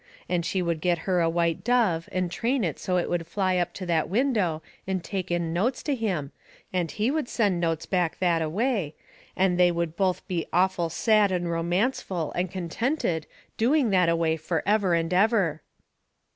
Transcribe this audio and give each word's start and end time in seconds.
And 0.27 0.43
she 0.43 0.63
would 0.63 0.81
get 0.81 0.97
her 1.05 1.21
a 1.21 1.29
white 1.29 1.63
dove 1.63 2.09
and 2.11 2.31
train 2.31 2.63
it 2.63 2.79
so 2.79 2.97
it 2.97 3.07
would 3.07 3.27
fly 3.27 3.57
up 3.57 3.71
to 3.75 3.85
that 3.85 4.09
window 4.09 4.63
and 4.87 5.03
take 5.03 5.29
in 5.29 5.53
notes 5.53 5.83
to 5.83 5.93
him, 5.93 6.31
and 6.73 6.89
he 6.89 7.11
would 7.11 7.29
send 7.29 7.59
notes 7.59 7.85
back 7.85 8.17
that 8.17 8.41
away, 8.41 8.95
and 9.35 9.59
they 9.59 9.71
would 9.71 9.95
both 9.95 10.27
be 10.27 10.47
awful 10.51 10.89
sad 10.89 11.31
and 11.31 11.49
romanceful 11.49 12.31
and 12.33 12.49
contented 12.49 13.27
doing 13.57 13.91
that 13.91 14.09
a 14.09 14.15
way 14.15 14.37
fur 14.37 14.63
ever 14.65 14.95
and 14.95 15.13
ever. 15.13 15.61